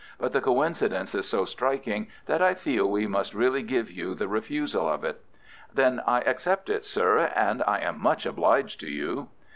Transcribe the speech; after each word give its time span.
"But 0.17 0.33
the 0.33 0.41
coincidence 0.41 1.13
is 1.13 1.29
so 1.29 1.45
striking 1.45 2.07
that 2.25 2.41
I 2.41 2.55
feel 2.55 2.89
we 2.89 3.05
must 3.05 3.35
really 3.35 3.61
give 3.61 3.91
you 3.91 4.15
the 4.15 4.27
refusal 4.27 4.89
of 4.89 5.03
it." 5.03 5.21
"Then 5.71 6.01
I 6.07 6.21
accept 6.21 6.69
it, 6.71 6.87
sir, 6.87 7.31
and 7.35 7.61
I 7.67 7.81
am 7.81 8.01
much 8.01 8.25
obliged 8.25 8.79
to 8.79 8.89
you." 8.89 9.29